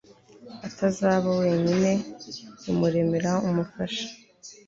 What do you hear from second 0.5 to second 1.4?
atazaba